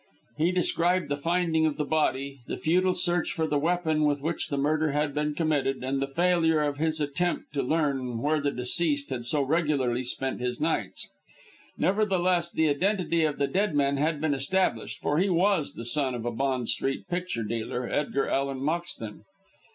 He 0.35 0.51
described 0.51 1.09
the 1.09 1.15
finding 1.15 1.67
of 1.67 1.77
the 1.77 1.85
body, 1.85 2.39
the 2.47 2.57
futile 2.57 2.95
search 2.95 3.33
for 3.33 3.45
the 3.45 3.59
weapon 3.59 4.03
with 4.03 4.19
which 4.19 4.47
the 4.47 4.57
murder 4.57 4.93
had 4.93 5.13
been 5.13 5.35
committed, 5.35 5.83
and 5.83 6.01
the 6.01 6.07
failure 6.07 6.59
of 6.59 6.77
his 6.77 6.99
attempt 6.99 7.53
to 7.53 7.61
learn 7.61 8.17
where 8.17 8.41
the 8.41 8.49
deceased 8.49 9.11
had 9.11 9.27
so 9.27 9.43
regularly 9.43 10.03
spent 10.03 10.39
his 10.41 10.59
nights. 10.59 11.07
Nevertheless, 11.77 12.51
the 12.51 12.67
identity 12.67 13.23
of 13.25 13.37
the 13.37 13.45
dead 13.45 13.75
man 13.75 13.97
had 13.97 14.19
been 14.19 14.33
established, 14.33 14.97
for 14.97 15.19
he 15.19 15.29
was 15.29 15.73
the 15.73 15.85
son 15.85 16.15
of 16.15 16.25
a 16.25 16.31
Bond 16.31 16.69
Street 16.69 17.07
picture 17.07 17.43
dealer, 17.43 17.87
Edgar 17.87 18.27
Allan 18.27 18.57
Moxton. 18.59 19.21